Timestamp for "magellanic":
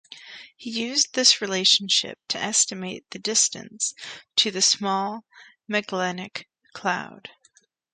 5.67-6.47